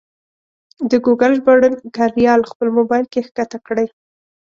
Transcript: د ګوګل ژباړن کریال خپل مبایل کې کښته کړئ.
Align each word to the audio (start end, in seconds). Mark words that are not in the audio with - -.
د 0.89 0.91
ګوګل 1.05 1.31
ژباړن 1.37 1.73
کریال 1.95 2.41
خپل 2.51 2.67
مبایل 2.77 3.05
کې 3.13 3.19
کښته 3.35 3.57
کړئ. 3.67 3.87